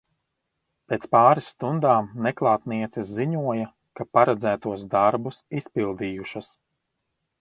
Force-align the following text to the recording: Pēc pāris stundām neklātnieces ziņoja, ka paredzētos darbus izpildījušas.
Pēc 0.91 1.03
pāris 1.15 1.49
stundām 1.55 2.07
neklātnieces 2.27 3.11
ziņoja, 3.19 3.67
ka 3.99 4.07
paredzētos 4.19 4.87
darbus 4.95 5.39
izpildījušas. 5.61 6.51